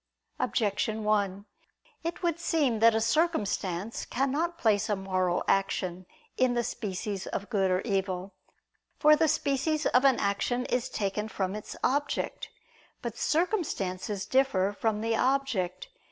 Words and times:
Objection 0.39 1.03
1: 1.03 1.45
It 2.03 2.23
would 2.23 2.39
seem 2.39 2.79
that 2.79 2.95
a 2.95 2.99
circumstance 2.99 4.03
cannot 4.03 4.57
place 4.57 4.89
a 4.89 4.95
moral 4.95 5.43
action 5.47 6.07
in 6.37 6.55
the 6.55 6.63
species 6.63 7.27
of 7.27 7.51
good 7.51 7.69
or 7.69 7.81
evil. 7.81 8.33
For 8.97 9.15
the 9.15 9.27
species 9.27 9.85
of 9.85 10.03
an 10.03 10.19
action 10.19 10.65
is 10.65 10.89
taken 10.89 11.27
from 11.27 11.53
its 11.53 11.75
object. 11.83 12.49
But 13.03 13.15
circumstances 13.15 14.25
differ 14.25 14.75
from 14.79 15.01
the 15.01 15.15
object. 15.15 15.89